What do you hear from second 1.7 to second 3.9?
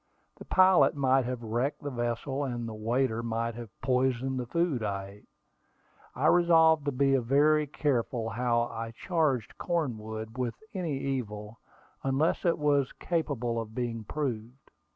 the vessel, and the waiter might have